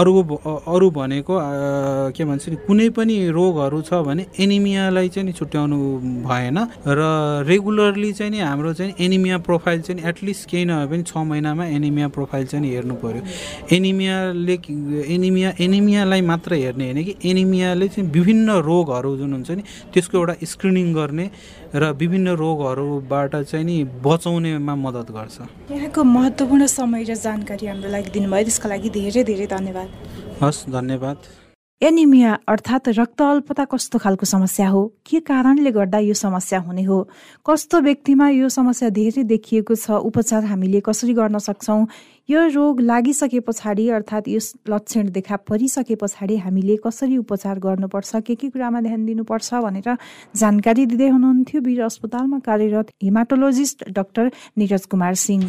अरू 0.00 0.12
अरू 0.74 0.86
भनेको 0.90 1.34
के 2.16 2.22
भन्छ 2.24 2.44
नि 2.48 2.56
कुनै 2.66 2.88
पनि 2.96 3.16
रोगहरू 3.38 3.80
छ 3.88 3.90
भने 4.06 4.22
एनिमियालाई 4.40 5.08
चाहिँ 5.08 5.26
नि 5.26 5.32
छुट्याउनु 5.38 5.78
भएन। 6.26 6.58
र 6.86 7.00
रेगुलरली 7.50 8.12
चाहिँ 8.18 8.30
नि 8.32 8.38
हाम्रो 8.40 8.72
चाहिँ 8.78 8.92
एनिमिया 9.00 9.36
प्रोफाइल 9.48 9.80
चाहिँ 9.80 10.00
एटलिस्ट 10.10 10.42
केही 10.50 10.64
नभए 10.64 10.86
पनि 10.90 11.02
छ 11.02 11.12
महिनामा 11.16 11.64
एनिमिया 11.66 12.08
प्रोफाइल। 12.08 12.29
चाहिँ 12.32 12.60
नि 12.60 12.68
हेर्नु 12.74 12.94
पऱ्यो 12.94 13.22
एनिमियाले 13.76 14.56
एनिमिया 15.14 15.52
एनिमियालाई 15.60 16.20
मात्र 16.20 16.54
हेर्ने 16.54 16.84
होइन 16.84 17.04
कि 17.04 17.14
एनिमियाले 17.30 17.88
चाहिँ 17.88 18.10
विभिन्न 18.10 18.48
रोगहरू 18.70 19.16
जुन 19.16 19.32
हुन्छ 19.32 19.50
नि 19.50 19.62
त्यसको 19.94 20.18
एउटा 20.18 20.34
स्क्रिनिङ 20.44 20.92
गर्ने 20.94 21.26
र 21.74 21.90
विभिन्न 21.92 22.28
रोगहरूबाट 22.36 23.36
चाहिँ 23.50 23.64
नि 23.66 23.76
बचाउनेमा 24.04 24.74
मद्दत 24.74 25.10
गर्छ। 25.10 25.38
यहाँको 25.70 26.00
महत्त्वपूर्ण 26.04 26.66
समय 26.66 27.02
र 27.10 27.14
जानकारी 27.14 27.66
हाम्रो 27.66 27.90
लागि 27.90 28.10
दिनुभयो 28.10 28.42
त्यसको 28.44 28.68
लागि 28.68 28.88
धेरै 28.90 29.22
धेरै 29.24 29.46
धन्यवाद। 29.46 29.88
हस् 30.42 30.68
धन्यवाद। 30.70 31.18
एनिमिया 31.82 32.32
अर्थात् 32.48 32.88
रक्त 32.88 33.22
अल्पता 33.22 33.64
कस्तो 33.64 33.98
खालको 33.98 34.26
समस्या 34.26 34.68
हो? 34.68 34.80
के 35.08 35.20
कारणले 35.24 35.70
गर्दा 35.72 35.98
यो 35.98 36.14
समस्या 36.14 36.58
हुने 36.60 36.82
हो? 36.84 37.08
कस्तो 37.48 37.80
व्यक्तिमा 37.80 38.28
यो 38.28 38.48
समस्या 38.52 38.88
धेरै 38.92 39.24
देखिएको 39.24 39.74
छ? 39.74 39.90
उपचार 40.04 40.44
हामीले 40.44 40.80
कसरी 40.84 41.14
गर्न 41.16 41.38
सक्छौँ? 41.40 41.86
यो 42.28 42.40
रोग 42.52 42.80
लागिसके 42.84 43.40
पछाडि 43.40 43.88
अर्थात् 43.96 44.28
यो 44.28 44.40
लक्षण 44.68 45.08
देखा 45.08 45.36
परिसके 45.48 45.94
पछाडि 45.96 46.36
हामीले 46.36 46.76
कसरी 46.84 47.16
उपचार 47.16 47.58
गर्नुपर्छ? 47.58 48.16
के 48.28 48.34
के 48.34 48.48
कुरामा 48.52 48.80
ध्यान 48.84 49.06
दिनुपर्छ? 49.06 49.54
भनेर 49.64 49.96
जानकारी 50.36 50.84
दिँदै 50.84 51.08
हुनुहुन्थ्यो। 51.08 51.60
वीर 51.64 51.80
अस्पतालमा 51.88 52.38
कार्यरत 52.44 52.92
haematologist 53.02 53.88
doctor 53.88 54.30
Niraj 54.58 54.84
Kumar 54.84 55.14
Singh. 55.16 55.48